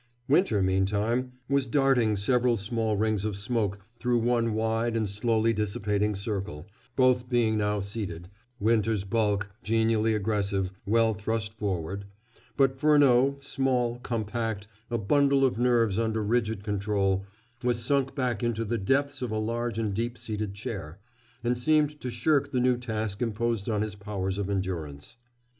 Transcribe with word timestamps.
Winter, 0.27 0.63
meantime, 0.63 1.33
was 1.47 1.67
darting 1.67 2.17
several 2.17 2.57
small 2.57 2.97
rings 2.97 3.23
of 3.23 3.37
smoke 3.37 3.77
through 3.99 4.17
one 4.17 4.55
wide 4.55 4.97
and 4.97 5.07
slowly 5.07 5.53
dissipating 5.53 6.15
circle, 6.15 6.65
both 6.95 7.29
being 7.29 7.55
now 7.55 7.79
seated, 7.79 8.27
Winter's 8.59 9.03
bulk, 9.03 9.51
genially 9.61 10.15
aggressive, 10.15 10.71
well 10.87 11.13
thrust 11.13 11.53
forward 11.53 12.05
but 12.57 12.79
Furneaux, 12.79 13.37
small, 13.41 13.99
compact, 13.99 14.67
a 14.89 14.97
bundle 14.97 15.45
of 15.45 15.59
nerves 15.59 15.99
under 15.99 16.23
rigid 16.23 16.63
control, 16.63 17.23
was 17.63 17.77
sunk 17.77 18.15
back 18.15 18.41
into 18.41 18.65
the 18.65 18.79
depths 18.79 19.21
of 19.21 19.29
a 19.29 19.37
large 19.37 19.77
and 19.77 19.93
deep 19.93 20.17
seated 20.17 20.55
chair, 20.55 20.97
and 21.43 21.59
seemed 21.59 21.99
to 22.01 22.09
shirk 22.09 22.51
the 22.51 22.59
new 22.59 22.75
task 22.75 23.21
imposed 23.21 23.69
on 23.69 23.83
his 23.83 23.93
powers 23.93 24.39
of 24.39 24.49
endurance. 24.49 25.17